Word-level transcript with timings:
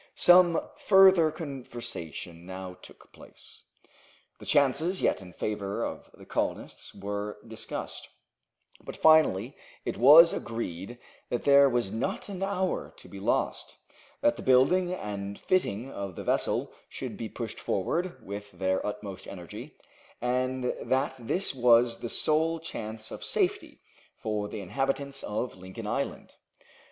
Some 0.15 0.59
further 0.77 1.29
conversation 1.29 2.47
now 2.47 2.73
took 2.81 3.13
place. 3.13 3.65
The 4.39 4.47
chances 4.47 4.99
yet 4.99 5.21
in 5.21 5.31
favor 5.31 5.83
of 5.85 6.09
the 6.15 6.25
colonists 6.25 6.95
were 6.95 7.37
discussed; 7.47 8.09
but 8.83 8.97
finally 8.97 9.55
it 9.85 9.97
was 9.97 10.33
agreed 10.33 10.97
that 11.29 11.43
there 11.43 11.69
was 11.69 11.91
not 11.91 12.29
an 12.29 12.41
hour 12.41 12.95
to 12.97 13.07
be 13.07 13.19
lost, 13.19 13.75
that 14.21 14.37
the 14.37 14.41
building 14.41 14.91
and 14.91 15.39
fitting 15.39 15.91
of 15.91 16.15
the 16.15 16.23
vessel 16.23 16.73
should 16.89 17.15
be 17.15 17.29
pushed 17.29 17.59
forward 17.59 18.25
with 18.25 18.53
their 18.53 18.83
utmost 18.83 19.27
energy, 19.27 19.77
and 20.19 20.63
that 20.81 21.13
this 21.19 21.53
was 21.53 21.99
the 21.99 22.09
sole 22.09 22.59
chance 22.59 23.11
of 23.11 23.23
safety 23.23 23.79
for 24.15 24.47
the 24.47 24.61
inhabitants 24.61 25.21
of 25.21 25.57
Lincoln 25.57 25.85
Island. 25.85 26.33